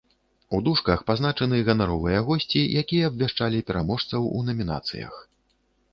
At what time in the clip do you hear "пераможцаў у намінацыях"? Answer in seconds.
3.71-5.13